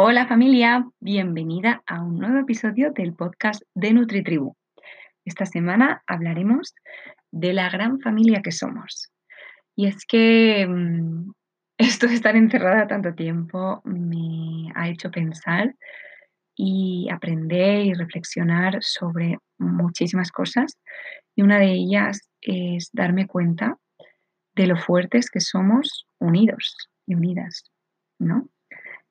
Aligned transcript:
Hola 0.00 0.28
familia, 0.28 0.88
bienvenida 1.00 1.82
a 1.84 2.00
un 2.00 2.20
nuevo 2.20 2.38
episodio 2.38 2.92
del 2.92 3.14
podcast 3.14 3.62
de 3.74 3.92
NutriTribu. 3.92 4.54
Esta 5.24 5.44
semana 5.44 6.04
hablaremos 6.06 6.72
de 7.32 7.52
la 7.52 7.68
gran 7.68 7.98
familia 7.98 8.40
que 8.40 8.52
somos. 8.52 9.10
Y 9.74 9.88
es 9.88 10.06
que 10.06 10.64
mm, 10.68 11.32
esto 11.78 12.06
de 12.06 12.14
estar 12.14 12.36
encerrada 12.36 12.86
tanto 12.86 13.12
tiempo 13.12 13.82
me 13.84 14.70
ha 14.76 14.88
hecho 14.88 15.10
pensar 15.10 15.74
y 16.54 17.08
aprender 17.10 17.84
y 17.86 17.92
reflexionar 17.94 18.78
sobre 18.80 19.38
muchísimas 19.58 20.30
cosas. 20.30 20.78
Y 21.34 21.42
una 21.42 21.58
de 21.58 21.72
ellas 21.72 22.30
es 22.40 22.90
darme 22.92 23.26
cuenta 23.26 23.76
de 24.54 24.68
lo 24.68 24.76
fuertes 24.76 25.28
que 25.28 25.40
somos 25.40 26.06
unidos 26.20 26.88
y 27.04 27.16
unidas, 27.16 27.64
¿no? 28.20 28.48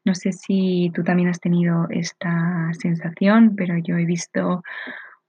No 0.08 0.16
sé 0.16 0.32
si 0.32 0.90
tú 0.96 1.04
también 1.04 1.28
has 1.28 1.42
tenido 1.42 1.86
esta 1.90 2.72
sensación, 2.80 3.58
pero 3.58 3.78
yo 3.78 3.98
he 3.98 4.06
visto 4.06 4.64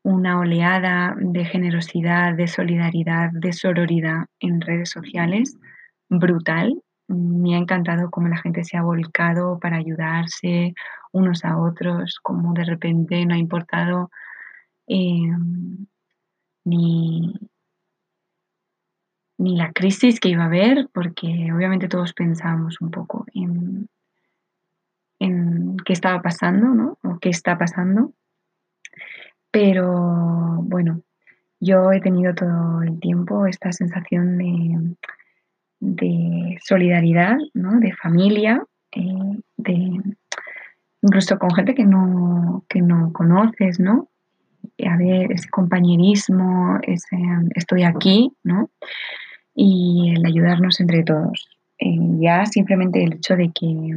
una 0.04 0.38
oleada 0.38 1.16
de 1.18 1.44
generosidad, 1.44 2.36
de 2.36 2.46
solidaridad, 2.46 3.30
de 3.32 3.52
sororidad 3.52 4.26
en 4.38 4.60
redes 4.60 4.90
sociales 4.90 5.58
brutal. 6.08 6.80
Me 7.08 7.56
ha 7.56 7.58
encantado 7.58 8.08
cómo 8.08 8.28
la 8.28 8.36
gente 8.36 8.62
se 8.62 8.76
ha 8.76 8.82
volcado 8.82 9.58
para 9.58 9.78
ayudarse 9.78 10.74
unos 11.10 11.44
a 11.44 11.58
otros, 11.58 12.20
como 12.22 12.54
de 12.54 12.64
repente 12.64 13.26
no 13.26 13.34
ha 13.34 13.38
importado 13.38 14.10
em, 14.86 15.88
ni, 16.64 17.34
ni 19.38 19.56
la 19.56 19.72
crisis 19.72 20.20
que 20.20 20.28
iba 20.28 20.44
a 20.44 20.46
haber, 20.46 20.88
porque 20.94 21.52
obviamente 21.52 21.88
todos 21.88 22.12
pensamos 22.12 22.80
un 22.80 22.92
poco 22.92 23.26
en, 23.34 23.88
en 25.18 25.76
qué 25.84 25.92
estaba 25.92 26.22
pasando, 26.22 26.68
¿no? 26.68 26.98
O 27.02 27.18
qué 27.18 27.30
está 27.30 27.58
pasando. 27.58 28.12
Pero 29.50 30.62
bueno, 30.62 31.02
yo 31.60 31.92
he 31.92 32.00
tenido 32.00 32.34
todo 32.34 32.82
el 32.82 33.00
tiempo 33.00 33.46
esta 33.46 33.72
sensación 33.72 34.38
de, 35.80 36.58
solidaridad, 36.62 37.36
¿no? 37.54 37.80
de 37.80 37.92
familia, 37.92 38.62
eh, 38.92 39.38
de, 39.56 40.00
incluso 41.02 41.38
con 41.38 41.50
gente 41.50 41.74
que 41.74 41.84
no, 41.84 42.64
que 42.68 42.82
no 42.82 43.12
conoces, 43.12 43.80
¿no? 43.80 44.08
A 44.86 44.96
ver, 44.96 45.32
ese 45.32 45.48
compañerismo, 45.48 46.78
ese 46.82 47.16
estoy 47.54 47.82
aquí, 47.82 48.32
¿no? 48.44 48.70
Y 49.54 50.14
el 50.16 50.24
ayudarnos 50.24 50.80
entre 50.80 51.02
todos. 51.02 51.48
Eh, 51.78 51.96
ya 52.20 52.44
simplemente 52.46 53.02
el 53.02 53.14
hecho 53.14 53.36
de 53.36 53.50
que, 53.52 53.96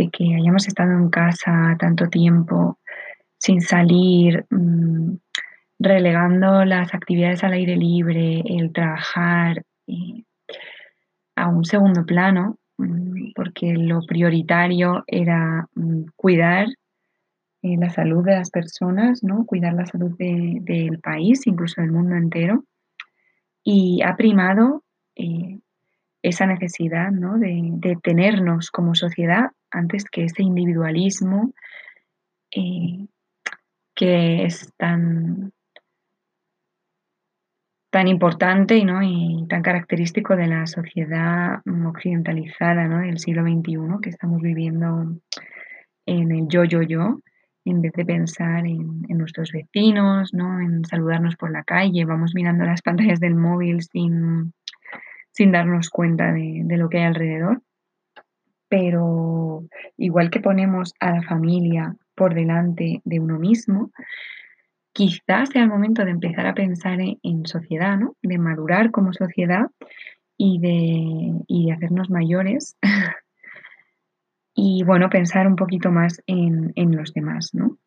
de 0.00 0.10
que 0.10 0.34
hayamos 0.34 0.66
estado 0.66 0.92
en 0.92 1.10
casa 1.10 1.76
tanto 1.78 2.08
tiempo, 2.08 2.78
sin 3.36 3.60
salir, 3.60 4.46
mm, 4.50 5.16
relegando 5.78 6.64
las 6.64 6.94
actividades 6.94 7.44
al 7.44 7.52
aire 7.52 7.76
libre, 7.76 8.42
el 8.46 8.72
trabajar 8.72 9.62
eh, 9.86 10.24
a 11.36 11.48
un 11.48 11.64
segundo 11.64 12.04
plano, 12.06 12.58
mm, 12.78 13.32
porque 13.34 13.74
lo 13.74 14.00
prioritario 14.06 15.04
era 15.06 15.68
mm, 15.74 16.04
cuidar 16.16 16.66
eh, 17.62 17.76
la 17.76 17.90
salud 17.90 18.24
de 18.24 18.36
las 18.36 18.50
personas, 18.50 19.22
¿no? 19.22 19.44
cuidar 19.44 19.74
la 19.74 19.84
salud 19.84 20.12
del 20.16 20.98
país, 21.00 21.46
incluso 21.46 21.82
del 21.82 21.92
mundo 21.92 22.16
entero. 22.16 22.64
Y 23.62 24.00
ha 24.02 24.16
primado 24.16 24.82
eh, 25.16 25.58
esa 26.22 26.46
necesidad 26.46 27.10
¿no? 27.10 27.38
de, 27.38 27.60
de, 27.62 27.96
tenernos 27.96 28.70
como 28.70 28.94
sociedad 28.94 29.50
antes 29.70 30.04
que 30.04 30.24
ese 30.24 30.42
individualismo 30.42 31.52
que 33.94 34.44
es 34.44 34.72
tan, 34.76 35.52
tan 37.90 38.08
importante 38.08 38.76
y 38.76 39.46
tan 39.46 39.62
característico 39.62 40.36
de 40.36 40.46
la 40.46 40.66
sociedad 40.66 41.60
occidentalizada 41.86 42.88
del 43.00 43.18
siglo 43.18 43.42
XXI 43.42 44.00
que 44.02 44.10
estamos 44.10 44.40
viviendo 44.40 45.20
en 46.06 46.32
el 46.32 46.48
yo, 46.48 46.64
yo, 46.64 46.82
yo, 46.82 47.20
en 47.64 47.82
vez 47.82 47.92
de 47.92 48.04
pensar 48.04 48.66
en, 48.66 49.02
nuestros 49.08 49.52
vecinos, 49.52 50.32
¿no? 50.32 50.60
en 50.60 50.84
saludarnos 50.84 51.36
por 51.36 51.50
la 51.50 51.62
calle, 51.62 52.04
vamos 52.04 52.32
mirando 52.34 52.64
las 52.64 52.82
pantallas 52.82 53.20
del 53.20 53.34
móvil 53.34 53.82
sin, 53.82 54.54
sin 55.32 55.52
darnos 55.52 55.90
cuenta 55.90 56.32
de, 56.32 56.62
de 56.64 56.76
lo 56.76 56.88
que 56.88 56.98
hay 56.98 57.04
alrededor. 57.04 57.62
Pero 58.68 59.64
igual 59.96 60.30
que 60.30 60.40
ponemos 60.40 60.94
a 61.00 61.12
la 61.12 61.22
familia 61.22 61.96
por 62.14 62.34
delante 62.34 63.00
de 63.04 63.20
uno 63.20 63.38
mismo, 63.38 63.90
quizás 64.92 65.50
sea 65.50 65.62
el 65.62 65.68
momento 65.68 66.04
de 66.04 66.10
empezar 66.10 66.46
a 66.46 66.54
pensar 66.54 66.98
en, 67.00 67.46
sociedad, 67.46 67.98
¿no? 67.98 68.16
de 68.22 68.38
madurar 68.38 68.90
como 68.90 69.12
sociedad 69.12 69.66
y 70.36 70.58
de, 70.58 71.72
hacernos 71.72 72.10
mayores. 72.10 72.76
y 74.54 74.82
bueno, 74.84 75.08
pensar 75.08 75.46
un 75.46 75.56
poquito 75.56 75.90
más 75.90 76.22
en, 76.26 76.72
los 76.76 77.12
demás. 77.12 77.54
¿no? 77.54 77.78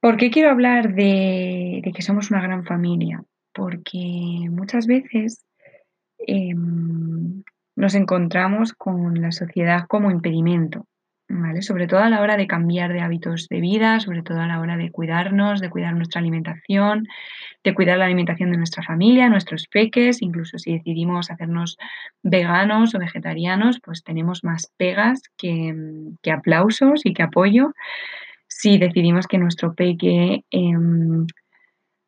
¿Por 0.00 0.16
qué 0.16 0.30
quiero 0.30 0.50
hablar 0.50 0.94
de, 0.94 1.82
que 1.94 2.02
somos 2.02 2.30
una 2.30 2.42
gran 2.42 2.64
familia? 2.64 3.24
Porque 3.52 4.48
muchas 4.50 4.86
veces 4.86 5.44
em, 6.26 7.42
nos 7.76 7.94
encontramos 7.94 8.72
con 8.72 9.20
la 9.20 9.32
sociedad 9.32 9.86
como 9.88 10.10
impedimento. 10.10 10.86
Sobre 11.60 11.86
todo 11.86 12.00
a 12.00 12.10
la 12.10 12.20
hora 12.20 12.36
de 12.36 12.46
cambiar 12.46 12.92
de 12.92 13.00
hábitos 13.00 13.48
de 13.48 13.60
vida, 13.60 13.98
sobre 13.98 14.22
todo 14.22 14.40
a 14.40 14.46
la 14.46 14.60
hora 14.60 14.76
de 14.76 14.90
cuidarnos, 14.90 15.60
de 15.60 15.70
cuidar 15.70 15.94
nuestra 15.94 16.20
alimentación, 16.20 17.08
de 17.64 17.74
cuidar 17.74 17.98
la 17.98 18.04
alimentación 18.04 18.50
de 18.50 18.58
nuestra 18.58 18.82
familia, 18.82 19.30
nuestros 19.30 19.66
peques, 19.66 20.20
incluso 20.20 20.58
si 20.58 20.74
decidimos 20.74 21.30
hacernos 21.30 21.78
veganos 22.22 22.94
o 22.94 22.98
vegetarianos, 22.98 23.80
pues 23.82 24.04
tenemos 24.04 24.44
más 24.44 24.70
pegas 24.76 25.22
que, 25.38 25.74
aplausos 26.30 27.00
y 27.04 27.14
que 27.14 27.22
apoyo. 27.22 27.72
Si 28.46 28.76
decidimos 28.76 29.26
que 29.26 29.38
nuestro 29.38 29.74
peque 29.74 30.44
em, 30.50 31.26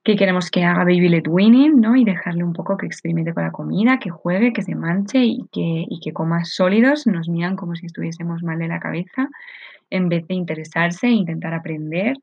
que 0.07 0.15
queremos 0.15 0.53
que 0.53 0.63
haga 0.63 0.85
baby 0.85 1.09
led 1.09 1.27
winning, 1.27 1.81
¿no? 1.81 1.97
Y 1.97 2.05
dejarle 2.05 2.45
un 2.45 2.53
poco 2.53 2.77
que 2.77 2.87
experimente 2.87 3.35
con 3.35 3.43
la 3.43 3.51
comida, 3.51 3.99
que 3.99 4.09
juegue, 4.09 4.53
que 4.53 4.63
se 4.63 4.77
manche 4.77 5.19
y 5.19 5.45
que, 5.51 5.85
y 5.89 5.99
que 5.99 6.13
coma 6.13 6.45
sólidos. 6.45 7.09
Nos 7.09 7.29
miran 7.29 7.57
como 7.57 7.75
si 7.75 7.87
estuviésemos 7.87 8.45
mal 8.45 8.61
de 8.61 8.69
la 8.69 8.79
cabeza 8.79 9.29
en 9.91 10.09
vez 10.09 10.25
de 10.29 10.35
interesarse 10.35 11.09
e 11.09 11.11
intentar 11.11 11.55
aprender. 11.55 12.17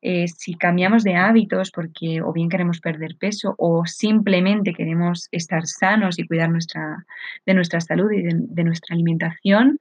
eh, 0.00 0.26
si 0.28 0.54
cambiamos 0.54 1.02
de 1.04 1.16
hábitos 1.16 1.70
porque 1.70 2.22
o 2.22 2.32
bien 2.32 2.48
queremos 2.48 2.80
perder 2.80 3.16
peso 3.16 3.54
o 3.58 3.84
simplemente 3.84 4.72
queremos 4.72 5.28
estar 5.30 5.66
sanos 5.66 6.18
y 6.18 6.26
cuidar 6.26 6.48
nuestra, 6.48 7.04
de 7.44 7.52
nuestra 7.52 7.80
salud 7.82 8.10
y 8.12 8.22
de, 8.22 8.64
nuestra 8.64 8.94
alimentación, 8.94 9.78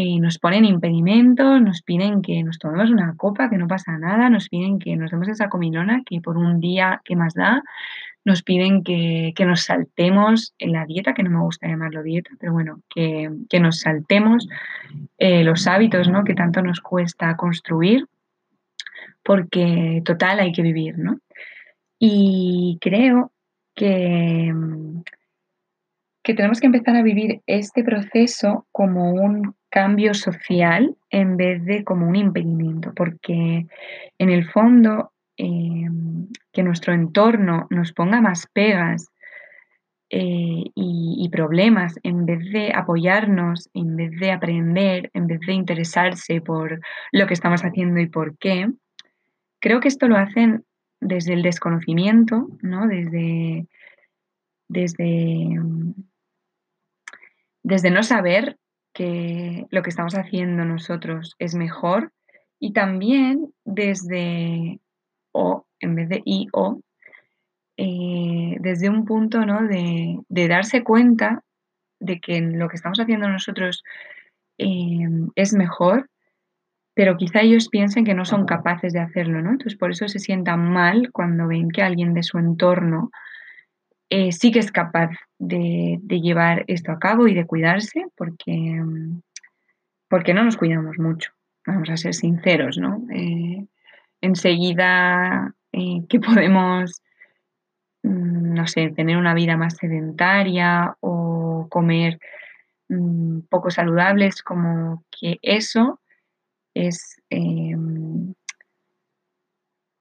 eh, 0.00 0.20
nos 0.20 0.38
ponen 0.38 0.64
impedimentos, 0.64 1.60
nos 1.60 1.82
piden 1.82 2.22
que 2.22 2.44
nos 2.44 2.60
tomemos 2.60 2.88
una 2.88 3.16
copa, 3.16 3.50
que 3.50 3.58
no 3.58 3.66
pasa 3.66 3.98
nada, 3.98 4.30
nos 4.30 4.48
piden 4.48 4.78
que 4.78 4.94
nos 4.94 5.10
demos 5.10 5.26
esa 5.26 5.48
comilona, 5.48 6.02
que 6.06 6.20
por 6.20 6.38
un 6.38 6.60
día, 6.60 7.02
¿qué 7.04 7.16
más 7.16 7.34
da? 7.34 7.64
Nos 8.24 8.44
piden 8.44 8.84
que, 8.84 9.34
nos 9.40 9.62
saltemos 9.62 10.54
la 10.60 10.86
dieta, 10.86 11.14
que 11.14 11.24
no 11.24 11.30
me 11.30 11.40
gusta 11.40 11.66
llamarlo 11.66 12.04
dieta, 12.04 12.30
pero 12.38 12.52
bueno, 12.52 12.80
que, 12.88 13.28
nos 13.58 13.80
saltemos 13.80 14.46
eh, 15.18 15.42
los 15.42 15.66
hábitos 15.66 16.08
¿no? 16.08 16.22
que 16.22 16.36
tanto 16.36 16.62
nos 16.62 16.80
cuesta 16.80 17.36
construir 17.36 18.06
porque 19.24 20.00
total 20.04 20.38
hay 20.38 20.52
que 20.52 20.62
vivir, 20.62 20.96
¿no? 20.96 21.18
Y 21.98 22.78
creo 22.80 23.32
que, 23.74 24.54
que 26.22 26.34
tenemos 26.34 26.60
que 26.60 26.66
empezar 26.66 26.94
a 26.94 27.02
vivir 27.02 27.42
este 27.48 27.82
proceso 27.82 28.68
como 28.70 29.10
un 29.10 29.57
cambio 29.70 30.14
social 30.14 30.96
en 31.10 31.36
vez 31.36 31.64
de 31.64 31.84
como 31.84 32.08
un 32.08 32.16
impedimento, 32.16 32.92
porque 32.94 33.66
en 34.18 34.30
el 34.30 34.44
fondo 34.50 35.12
em, 35.36 36.28
que 36.52 36.62
nuestro 36.62 36.92
entorno 36.94 37.66
nos 37.70 37.92
ponga 37.92 38.20
más 38.20 38.46
pegas 38.52 39.08
eh, 40.10 40.64
y, 40.74 41.28
problemas 41.30 42.00
en 42.02 42.24
vez 42.24 42.40
de 42.50 42.72
apoyarnos, 42.74 43.68
en 43.74 43.94
vez 43.96 44.10
de 44.18 44.32
aprender, 44.32 45.10
en 45.12 45.26
vez 45.26 45.40
de 45.40 45.52
interesarse 45.52 46.40
por 46.40 46.80
lo 47.12 47.26
que 47.26 47.34
estamos 47.34 47.62
haciendo 47.62 48.00
y 48.00 48.06
por 48.06 48.38
qué, 48.38 48.68
Creo 49.60 49.80
que 49.80 49.88
esto 49.88 50.06
lo 50.08 50.16
hacen 50.16 50.64
desde 51.00 51.32
el 51.32 51.42
desconocimiento, 51.42 52.48
¿no? 52.62 52.86
Desde, 52.86 53.66
desde, 54.68 55.60
desde 57.62 57.90
no 57.90 58.02
saber 58.02 58.56
que 58.98 59.66
lo 59.70 59.82
que 59.84 59.90
estamos 59.90 60.16
haciendo 60.16 60.64
nosotros 60.64 61.36
es 61.38 61.54
mejor 61.54 62.12
y 62.58 62.72
también 62.72 63.54
desde 63.64 64.80
o 65.30 65.66
en 65.78 65.94
vez 65.94 66.08
de 66.08 66.20
y 66.24 66.48
o 66.52 66.80
eh, 67.76 68.56
desde 68.58 68.90
un 68.90 69.04
punto 69.04 69.46
¿no? 69.46 69.62
de, 69.68 70.48
darse 70.48 70.82
cuenta 70.82 71.44
de 72.00 72.18
que 72.18 72.40
lo 72.40 72.68
que 72.68 72.74
estamos 72.74 72.98
haciendo 72.98 73.28
nosotros 73.28 73.84
eh, 74.58 75.06
es 75.36 75.54
mejor 75.54 76.10
pero 76.94 77.16
quizá 77.16 77.42
ellos 77.42 77.68
piensen 77.68 78.04
que 78.04 78.14
no 78.14 78.24
son 78.24 78.44
capaces 78.44 78.92
de 78.92 78.98
hacerlo, 78.98 79.40
¿no? 79.40 79.52
Entonces 79.52 79.78
por 79.78 79.92
eso 79.92 80.08
se 80.08 80.18
sientan 80.18 80.72
mal 80.72 81.12
cuando 81.12 81.46
ven 81.46 81.70
que 81.70 81.82
alguien 81.82 82.12
de 82.12 82.24
su 82.24 82.38
entorno 82.38 83.12
eh, 84.10 84.32
sí 84.32 84.50
que 84.50 84.58
es 84.58 84.72
capaz 84.72 85.10
de, 85.38 86.00
llevar 86.08 86.64
esto 86.66 86.92
a 86.92 86.98
cabo 86.98 87.28
y 87.28 87.34
de 87.34 87.46
cuidarse, 87.46 88.06
porque, 88.16 88.82
porque 90.08 90.34
no 90.34 90.44
nos 90.44 90.56
cuidamos 90.56 90.98
mucho, 90.98 91.32
vamos 91.66 91.90
a 91.90 91.96
ser 91.96 92.14
sinceros, 92.14 92.78
¿no? 92.78 93.04
Eh, 93.12 93.66
enseguida 94.20 95.54
eh, 95.72 96.02
que 96.08 96.20
podemos, 96.20 97.02
mm, 98.02 98.54
no 98.54 98.66
sé, 98.66 98.90
tener 98.90 99.16
una 99.16 99.34
vida 99.34 99.56
más 99.56 99.76
sedentaria 99.76 100.96
o 101.00 101.66
comer 101.68 102.18
mm, 102.88 103.40
poco 103.50 103.70
saludables, 103.70 104.42
como 104.42 105.04
que 105.10 105.38
eso 105.42 106.00
es 106.74 107.20
em, 107.30 108.34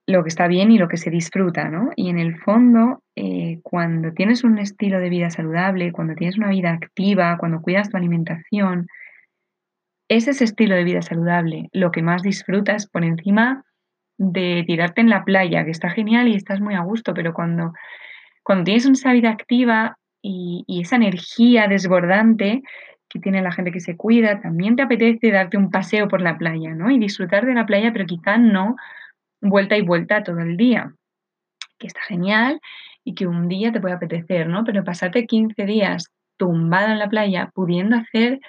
lo 0.07 0.23
que 0.23 0.29
está 0.29 0.47
bien 0.47 0.71
y 0.71 0.77
lo 0.77 0.87
que 0.87 0.95
se 0.95 1.09
disfruta, 1.09 1.69
¿no? 1.69 1.89
Y 1.97 2.09
en 2.09 2.17
el 2.17 2.37
fondo, 2.39 3.03
eh, 3.17 3.59
cuando 3.61 4.13
tienes 4.13 4.45
un 4.45 4.57
estilo 4.57 4.99
de 4.99 5.09
vida 5.09 5.29
saludable, 5.29 5.91
cuando 5.91 6.15
tienes 6.15 6.37
una 6.37 6.49
vida 6.49 6.71
activa, 6.71 7.37
cuando 7.37 7.61
cuidas 7.61 7.89
tu 7.89 7.97
alimentación, 7.97 8.87
es 10.07 10.29
ese 10.29 10.45
estilo 10.45 10.75
de 10.75 10.85
vida 10.85 11.01
saludable 11.01 11.69
lo 11.73 11.91
que 11.91 12.01
más 12.01 12.21
disfrutas 12.21 12.87
por 12.87 13.03
encima 13.03 13.65
de 14.17 14.63
tirarte 14.65 15.01
en 15.01 15.09
la 15.09 15.25
playa, 15.25 15.65
que 15.65 15.71
está 15.71 15.89
genial 15.89 16.29
y 16.29 16.35
estás 16.35 16.61
muy 16.61 16.75
a 16.75 16.79
gusto, 16.79 17.13
pero 17.13 17.33
cuando, 17.33 17.73
cuando 18.43 18.63
tienes 18.63 18.85
esa 18.85 19.11
vida 19.11 19.29
activa 19.29 19.97
y, 20.21 20.63
y 20.67 20.81
esa 20.83 20.95
energía 20.95 21.67
desbordante, 21.67 22.63
que 23.09 23.19
tiene 23.19 23.41
la 23.41 23.51
gente 23.51 23.71
que 23.71 23.81
se 23.81 23.97
cuida, 23.97 24.39
también 24.39 24.77
te 24.77 24.83
apetece 24.83 25.31
darte 25.31 25.57
un 25.57 25.69
paseo 25.69 26.07
por 26.07 26.21
la 26.21 26.37
playa, 26.37 26.73
¿no? 26.73 26.89
Y 26.89 26.97
disfrutar 26.97 27.45
de 27.45 27.53
la 27.53 27.65
playa, 27.65 27.91
pero 27.91 28.05
quizá 28.05 28.37
no 28.37 28.75
vuelta 29.41 29.77
y 29.77 29.81
vuelta 29.81 30.23
todo 30.23 30.39
el 30.39 30.57
día, 30.57 30.93
que 31.79 31.87
está 31.87 32.01
genial 32.07 32.59
y 33.03 33.15
que 33.15 33.27
un 33.27 33.47
día 33.47 33.71
te 33.71 33.79
puede 33.81 33.95
apetecer, 33.95 34.47
¿no? 34.47 34.63
Pero 34.63 34.83
pasarte 34.83 35.25
15 35.25 35.65
días 35.65 36.11
tumbado 36.37 36.91
en 36.91 36.99
la 36.99 37.09
playa, 37.09 37.51
pudiendo 37.53 37.97
hacer 37.97 38.39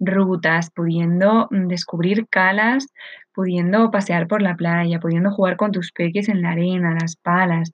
rutas, 0.00 0.70
pudiendo 0.70 1.48
mm, 1.50 1.68
descubrir 1.68 2.26
calas, 2.28 2.92
pudiendo 3.32 3.90
pasear 3.90 4.28
por 4.28 4.42
la 4.42 4.56
playa, 4.56 5.00
pudiendo 5.00 5.30
jugar 5.30 5.56
con 5.56 5.72
tus 5.72 5.92
peques 5.92 6.28
en 6.28 6.42
la 6.42 6.50
arena, 6.50 6.96
las 7.00 7.16
palas, 7.16 7.72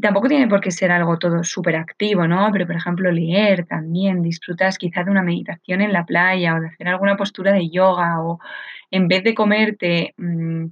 tampoco 0.00 0.28
tiene 0.28 0.48
por 0.48 0.60
qué 0.60 0.70
ser 0.70 0.90
algo 0.90 1.18
todo 1.18 1.42
súper 1.44 1.76
activo, 1.76 2.26
¿no? 2.26 2.50
Pero, 2.52 2.66
por 2.66 2.76
ejemplo, 2.76 3.10
leer 3.10 3.66
también, 3.66 4.22
disfrutas 4.22 4.78
quizás 4.78 5.04
de 5.06 5.10
una 5.10 5.22
meditación 5.22 5.80
en 5.80 5.92
la 5.92 6.04
playa 6.04 6.54
o 6.54 6.60
de 6.60 6.68
hacer 6.68 6.88
alguna 6.88 7.16
postura 7.16 7.52
de 7.52 7.70
yoga 7.70 8.22
o 8.22 8.38
en 8.90 9.08
vez 9.08 9.24
de 9.24 9.34
comerte 9.34 10.14
mm, 10.18 10.66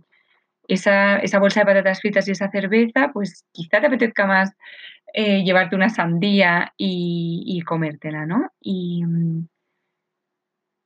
esa, 0.69 1.21
bolsa 1.39 1.61
de 1.61 1.67
patatas 1.67 2.01
fritas 2.01 2.29
y 2.29 2.33
esa 2.33 2.51
cerveza, 2.51 3.11
pues 3.13 3.45
quizá 3.53 3.81
te 3.81 3.87
apetezca 3.87 4.27
más 4.27 4.53
eh, 5.13 5.45
llevarte 5.45 5.77
una 5.77 5.91
sandía 5.91 6.73
y, 6.77 7.63
comértela, 7.67 8.27
¿no? 8.27 8.51
Y, 8.61 9.05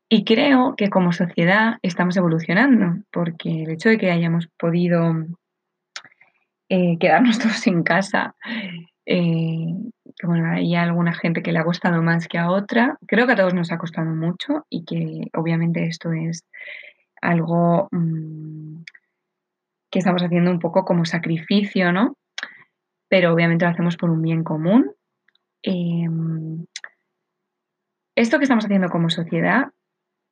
y 0.08 0.24
creo 0.24 0.74
que 0.76 0.88
como 0.90 1.12
sociedad 1.12 1.78
estamos 1.82 2.16
evolucionando, 2.16 3.02
porque 3.10 3.62
el 3.62 3.70
hecho 3.70 3.88
de 3.88 3.98
que 3.98 4.10
hayamos 4.10 4.48
podido 4.58 5.14
eh, 6.68 6.98
quedarnos 6.98 7.38
todos 7.38 7.66
en 7.66 7.82
casa. 7.82 8.34
Eh, 9.06 9.74
bueno, 10.22 10.50
hay 10.50 10.74
alguna 10.74 11.14
gente 11.14 11.42
que 11.42 11.52
le 11.52 11.58
ha 11.58 11.64
costado 11.64 12.02
más 12.02 12.28
que 12.28 12.38
a 12.38 12.50
otra. 12.50 12.98
Creo 13.06 13.26
que 13.26 13.32
a 13.32 13.36
todos 13.36 13.54
nos 13.54 13.72
ha 13.72 13.78
costado 13.78 14.10
mucho 14.10 14.66
y 14.68 14.84
que 14.84 15.30
obviamente 15.34 15.86
esto 15.86 16.12
es 16.12 16.44
algo 17.20 17.88
mm, 17.90 18.57
que 19.90 19.98
estamos 19.98 20.22
haciendo 20.22 20.50
un 20.50 20.58
poco 20.58 20.84
como 20.84 21.04
sacrificio, 21.04 21.92
¿no? 21.92 22.16
Pero 23.08 23.32
obviamente 23.32 23.64
lo 23.64 23.70
hacemos 23.70 23.96
por 23.96 24.10
un 24.10 24.22
bien 24.22 24.44
común. 24.44 24.92
Em, 25.62 26.66
esto 28.16 28.38
que 28.38 28.44
estamos 28.44 28.64
haciendo 28.64 28.88
como 28.88 29.10
sociedad 29.10 29.68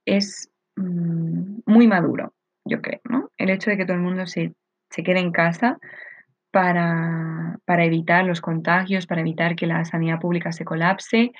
es 0.04 0.50
mm, 0.76 1.60
muy 1.66 1.86
maduro, 1.86 2.34
yo 2.64 2.80
creo, 2.82 3.00
¿no? 3.08 3.30
El 3.38 3.50
hecho 3.50 3.70
de 3.70 3.76
que 3.76 3.84
todo 3.84 3.96
el 3.96 4.02
mundo 4.02 4.26
se, 4.26 4.54
se 4.90 5.02
quede 5.02 5.20
en 5.20 5.32
casa 5.32 5.78
para, 6.56 7.84
evitar 7.84 8.24
los 8.24 8.40
contagios, 8.40 9.06
para 9.06 9.20
evitar 9.20 9.56
que 9.56 9.66
la 9.66 9.84
sanidad 9.84 10.18
pública 10.18 10.52
se 10.52 10.64
colapse, 10.64 11.32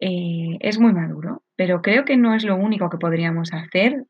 eh, 0.00 0.58
es 0.60 0.78
muy 0.78 0.92
maduro. 0.92 1.42
Pero 1.56 1.80
creo 1.80 2.04
que 2.04 2.18
no 2.18 2.34
es 2.34 2.44
lo 2.44 2.56
único 2.56 2.90
que 2.90 2.98
podríamos 2.98 3.54
hacer 3.54 4.04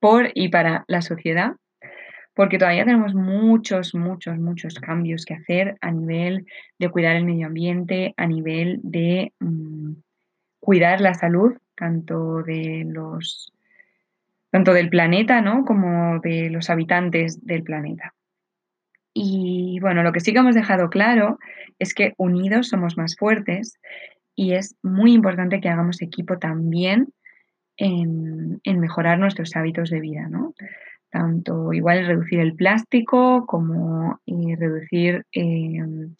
por 0.00 0.30
y 0.34 0.48
para 0.48 0.84
la 0.88 1.02
sociedad, 1.02 1.56
porque 2.40 2.56
todavía 2.56 2.86
tenemos 2.86 3.14
muchos, 3.14 3.94
muchos, 3.94 4.38
muchos 4.38 4.76
cambios 4.76 5.26
que 5.26 5.34
hacer 5.34 5.76
a 5.82 5.90
nivel 5.90 6.46
de 6.78 6.88
cuidar 6.88 7.16
el 7.16 7.26
medio 7.26 7.48
ambiente, 7.48 8.14
a 8.16 8.26
nivel 8.26 8.80
de 8.82 9.34
mm, 9.40 9.92
cuidar 10.58 11.02
la 11.02 11.12
salud, 11.12 11.58
tanto 11.74 12.42
de 12.42 12.84
los 12.86 13.52
tanto 14.48 14.72
del 14.72 14.88
planeta, 14.88 15.42
¿no? 15.42 15.66
como 15.66 16.18
de 16.20 16.48
los 16.48 16.70
habitantes 16.70 17.44
del 17.44 17.62
planeta. 17.62 18.14
Y 19.12 19.78
bueno, 19.82 20.02
lo 20.02 20.12
que 20.12 20.20
sí 20.20 20.32
que 20.32 20.38
hemos 20.38 20.54
dejado 20.54 20.88
claro 20.88 21.38
es 21.78 21.92
que 21.92 22.14
unidos 22.16 22.68
somos 22.68 22.96
más 22.96 23.16
fuertes 23.18 23.78
y 24.34 24.54
es 24.54 24.76
muy 24.82 25.12
importante 25.12 25.60
que 25.60 25.68
hagamos 25.68 26.00
equipo 26.00 26.38
también 26.38 27.12
en, 27.76 28.60
mejorar 28.64 29.18
nuestros 29.18 29.54
hábitos 29.56 29.90
de 29.90 30.00
vida, 30.00 30.26
¿no? 30.30 30.54
Tanto 31.10 31.72
igual 31.72 32.06
reducir 32.06 32.40
el 32.40 32.54
plástico 32.54 33.44
como 33.46 34.20
eh, 34.26 34.56
reducir 34.56 35.26
em, 35.32 36.14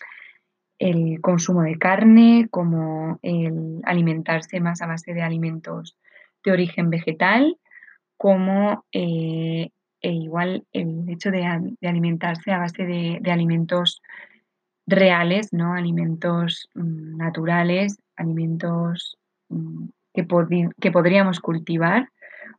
el 0.79 1.21
consumo 1.21 1.63
de 1.63 1.79
carne, 1.79 2.49
como 2.51 3.21
alimentarse 3.85 4.61
más 4.61 4.81
a 4.81 4.87
base 4.87 5.13
de 5.13 5.23
alimentos 5.23 5.97
de 6.43 6.53
origen 6.53 6.91
vegetal, 6.91 7.57
como 8.17 8.85
eh, 8.93 9.71
e 10.03 10.13
igual 10.13 10.67
el 10.73 11.09
hecho 11.09 11.31
de, 11.31 11.45
alimentarse 11.83 12.53
a 12.53 12.59
base 12.59 12.85
de, 12.85 13.31
alimentos 13.31 14.03
reales, 14.87 15.53
¿no? 15.53 15.75
Alimentos 15.75 16.69
mm, 16.75 17.17
naturales, 17.17 17.99
alimentos 18.17 19.17
mm, 19.49 19.89
que, 20.15 20.27
que, 20.81 20.91
podríamos 20.91 21.41
cultivar 21.41 22.09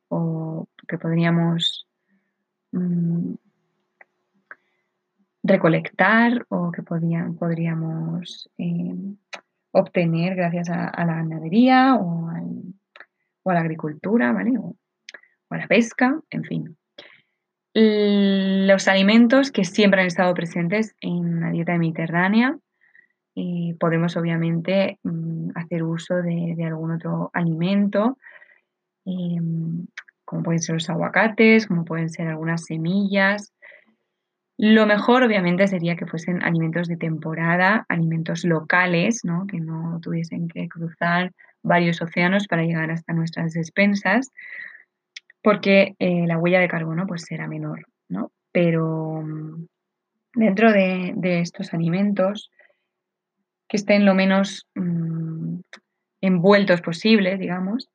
o 0.08 0.68
que 0.88 0.98
podríamos 0.98 1.88
mm, 2.72 3.34
recolectar 5.44 6.46
o 6.50 6.72
que 6.72 6.84
podríamos 6.84 8.50
eh, 8.58 8.96
obtener 9.72 10.36
gracias 10.36 10.70
a, 10.70 11.06
la 11.06 11.16
ganadería 11.16 11.96
o, 11.96 12.30
a 12.30 13.54
la 13.54 13.60
agricultura, 13.60 14.32
¿vale? 14.32 14.58
O, 14.58 14.76
a 15.50 15.58
la 15.58 15.68
pesca, 15.68 16.20
en 16.30 16.44
fin. 16.44 16.78
Los 17.74 18.88
alimentos 18.88 19.52
que 19.52 19.64
siempre 19.64 20.02
han 20.02 20.08
estado 20.08 20.34
presentes 20.34 20.96
en 21.02 21.40
la 21.40 21.52
dieta 21.52 21.78
mediterránea, 21.78 22.58
eh, 23.36 23.76
podemos 23.80 24.18
obviamente 24.18 25.00
mm, 25.04 25.52
hacer 25.56 25.84
uso 25.84 26.16
de, 26.16 26.56
algún 26.66 26.92
otro 26.92 27.30
alimento, 27.34 28.18
em, 29.06 29.88
como 30.32 30.44
pueden 30.44 30.62
ser 30.62 30.76
los 30.76 30.90
aguacates, 30.90 31.68
como 31.68 31.84
pueden 31.84 32.10
ser 32.10 32.30
algunas 32.30 32.64
semillas, 32.64 33.54
lo 34.58 34.86
mejor, 34.86 35.24
obviamente, 35.24 35.68
sería 35.68 35.98
que 35.98 36.06
fuesen 36.06 36.42
alimentos 36.44 36.88
de 36.88 36.96
temporada, 36.96 37.84
alimentos 37.90 38.46
locales, 38.46 39.26
¿no? 39.26 39.46
que 39.46 39.60
no 39.60 40.00
tuviesen 40.02 40.48
que 40.48 40.70
cruzar 40.70 41.32
varios 41.62 42.02
océanos 42.02 42.48
para 42.48 42.64
llegar 42.64 42.92
hasta 42.92 43.12
nuestras 43.12 43.54
despensas, 43.54 44.30
porque 45.42 45.96
eh, 46.00 46.28
la 46.28 46.38
huella 46.38 46.62
de 46.62 46.70
carbono 46.70 47.08
pues, 47.08 47.24
será 47.24 47.48
menor. 47.48 47.88
¿no? 48.08 48.32
Pero 48.54 49.24
mm, 49.26 49.66
dentro 50.36 50.72
de, 50.72 51.42
estos 51.42 51.74
alimentos, 51.74 52.50
que 53.68 53.78
estén 53.78 54.06
lo 54.06 54.14
menos 54.14 54.68
mm, 54.76 55.60
envueltos 56.22 56.82
posible, 56.82 57.36
digamos, 57.38 57.90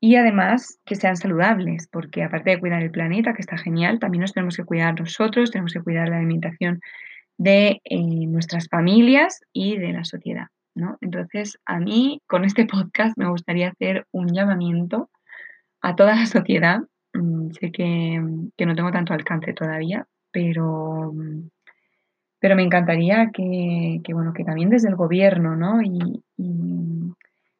y 0.00 0.16
además 0.16 0.78
que 0.84 0.94
sean 0.94 1.16
saludables, 1.16 1.88
porque 1.90 2.22
aparte 2.22 2.50
de 2.50 2.60
cuidar 2.60 2.82
el 2.82 2.90
planeta, 2.90 3.34
que 3.34 3.42
está 3.42 3.58
genial, 3.58 3.98
también 3.98 4.22
nos 4.22 4.32
tenemos 4.32 4.56
que 4.56 4.64
cuidar 4.64 4.98
nosotros, 4.98 5.50
tenemos 5.50 5.72
que 5.72 5.82
cuidar 5.82 6.08
la 6.08 6.18
alimentación 6.18 6.80
de 7.36 7.80
eh, 7.84 8.26
nuestras 8.26 8.68
familias 8.68 9.40
y 9.52 9.76
de 9.76 9.92
la 9.92 10.04
sociedad. 10.04 10.46
¿no? 10.74 10.98
Entonces, 11.00 11.58
a 11.66 11.80
mí 11.80 12.22
con 12.28 12.44
este 12.44 12.64
podcast 12.66 13.18
me 13.18 13.28
gustaría 13.28 13.70
hacer 13.70 14.06
un 14.12 14.32
llamamiento 14.32 15.10
a 15.80 15.96
toda 15.96 16.14
la 16.14 16.26
sociedad. 16.26 16.80
Mm, 17.14 17.50
sé 17.50 17.72
que, 17.72 18.20
no 18.20 18.74
tengo 18.76 18.92
tanto 18.92 19.14
alcance 19.14 19.52
todavía, 19.52 20.06
pero, 20.30 21.12
pero 22.38 22.54
me 22.54 22.62
encantaría 22.62 23.30
que, 23.32 24.00
bueno, 24.12 24.32
que 24.32 24.44
también 24.44 24.70
desde 24.70 24.88
el 24.88 24.96
gobierno 24.96 25.56
¿no? 25.56 25.82
y 25.82 26.22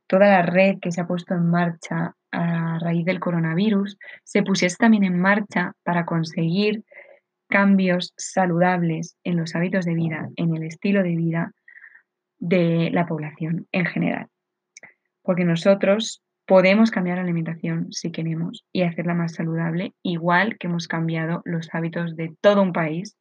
toda 0.09 0.27
la 0.29 0.43
red 0.43 0.79
que 0.81 0.91
se 0.91 1.01
ha 1.01 1.07
puesto 1.07 1.35
en 1.35 1.49
marcha 1.49 2.17
a 2.33 2.79
raíz 2.81 3.05
del 3.05 3.21
coronavirus 3.21 3.99
se 4.25 4.43
pusiese 4.43 4.77
también 4.77 5.05
en 5.05 5.21
marcha 5.21 5.73
para 5.85 6.05
conseguir 6.05 6.85
cambios 7.49 8.13
saludables 8.17 9.17
en 9.25 9.37
los 9.37 9.55
hábitos 9.55 9.85
de 9.85 9.95
vida, 9.95 10.29
en 10.37 10.57
el 10.57 10.65
estilo 10.65 11.03
de 11.03 11.17
vida 11.17 11.53
de 12.39 12.91
la 12.93 13.07
población 13.07 13.67
en 13.73 13.87
general. 13.87 14.27
Porque 15.23 15.45
nosotros 15.45 16.23
podemos 16.47 16.91
cambiar 16.91 17.17
la 17.17 17.25
alimentación 17.25 17.93
si 17.93 18.11
queremos 18.11 18.65
y 18.73 18.83
hacerla 18.83 19.15
más 19.15 19.35
saludable, 19.35 19.93
igual 20.03 20.57
que 20.59 20.67
hemos 20.67 20.89
cambiado 20.89 21.43
los 21.45 21.69
hábitos 21.75 22.17
de 22.17 22.35
todo 22.41 22.63
un 22.63 22.73
país 22.73 23.17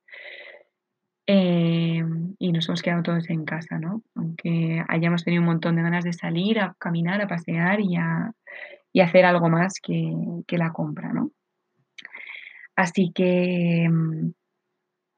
eh, 1.30 2.02
y 2.40 2.52
nos 2.54 2.70
hemos 2.70 2.82
quedado 2.82 3.04
todos 3.04 3.30
en 3.30 3.44
casa, 3.44 3.78
¿no? 3.80 4.02
Aunque 4.16 4.82
hayamos 4.88 5.26
tenido 5.26 5.42
un 5.42 5.48
montón 5.48 5.76
de 5.76 5.82
ganas 5.82 6.06
de 6.06 6.14
salir 6.14 6.60
a 6.60 6.74
caminar, 6.80 7.22
a 7.22 7.28
pasear 7.28 7.82
y 7.82 7.98
a, 7.98 8.32
hacer 9.04 9.26
algo 9.26 9.50
más 9.50 9.80
que, 9.80 10.58
la 10.58 10.72
compra, 10.72 11.12
¿no? 11.14 11.32
Así 12.76 13.12
que, 13.14 13.88
mm, 13.90 14.32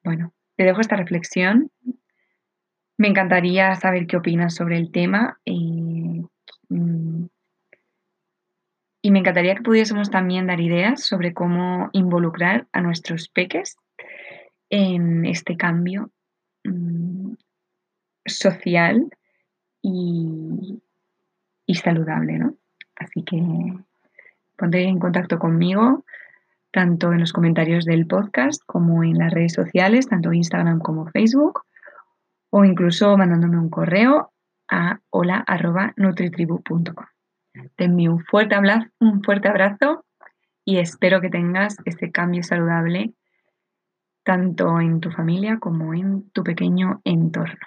bueno, 0.03 0.33
te 0.55 0.63
dejo 0.63 0.81
esta 0.81 0.95
reflexión. 0.95 1.71
Me 2.97 3.07
encantaría 3.07 3.75
saber 3.75 4.07
qué 4.07 4.17
opinas 4.17 4.55
sobre 4.55 4.77
el 4.77 4.91
tema 4.91 5.39
y, 5.45 6.25
mm, 6.69 7.27
y 9.01 9.11
me 9.11 9.19
encantaría 9.19 9.55
que 9.55 9.61
pudiésemos 9.61 10.09
también 10.09 10.47
dar 10.47 10.59
ideas 10.59 11.03
sobre 11.03 11.33
cómo 11.33 11.89
involucrar 11.93 12.67
a 12.73 12.81
nuestros 12.81 13.29
peques 13.29 13.77
en 14.69 15.25
este 15.25 15.57
cambio 15.57 16.11
mm, 16.63 17.33
social 18.25 19.09
y, 19.81 20.81
y 21.65 21.75
saludable, 21.75 22.37
¿no? 22.37 22.55
Así 22.95 23.23
que 23.23 23.37
ponte 24.57 24.83
en 24.83 24.99
contacto 24.99 25.39
conmigo 25.39 26.03
tanto 26.71 27.11
en 27.13 27.19
los 27.19 27.33
comentarios 27.33 27.85
del 27.85 28.05
podcast 28.05 28.61
como 28.65 29.03
en 29.03 29.17
las 29.17 29.33
redes 29.33 29.53
sociales, 29.53 30.07
tanto 30.07 30.31
Instagram 30.33 30.79
como 30.79 31.07
Facebook, 31.07 31.63
o 32.51 32.63
incluso 32.65 33.17
mandándome 33.17 33.57
un 33.57 33.69
correo 33.69 34.31
a 34.69 34.99
hola.nutritribu.com. 35.09 37.05
Te 37.75 37.85
envío 37.85 38.11
un 38.13 38.23
fuerte, 38.23 38.55
abrazo, 38.55 38.87
un 38.99 39.23
fuerte 39.23 39.47
abrazo 39.49 40.05
y 40.63 40.77
espero 40.77 41.21
que 41.21 41.29
tengas 41.29 41.77
este 41.85 42.11
cambio 42.11 42.43
saludable 42.43 43.13
tanto 44.29 44.79
en 44.79 44.99
tu 44.99 45.09
familia 45.09 45.57
como 45.57 45.95
en 45.95 46.29
tu 46.29 46.43
pequeño 46.43 47.01
entorno. 47.03 47.65